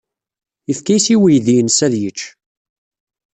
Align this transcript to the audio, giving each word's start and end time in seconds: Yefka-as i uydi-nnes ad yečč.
Yefka-as 0.67 1.05
i 1.13 1.15
uydi-nnes 1.19 1.79
ad 1.85 1.93
yečč. 2.01 2.21